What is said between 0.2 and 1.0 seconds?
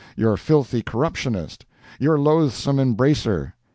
Filthy